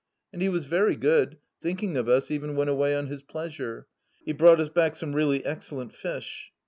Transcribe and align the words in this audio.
And 0.33 0.41
he 0.41 0.49
was 0.49 0.65
very 0.65 0.95
good, 0.95 1.37
thinking 1.61 1.95
of 1.95 2.09
us, 2.09 2.31
even 2.31 2.55
when 2.55 2.67
away 2.67 2.95
on 2.95 3.05
his 3.05 3.21
pleasure; 3.21 3.85
he 4.25 4.33
brought 4.33 4.59
us 4.59 4.69
back 4.69 4.95
some 4.95 5.13
really 5.15 5.45
excellent 5.45 5.93
fish. 5.93 6.49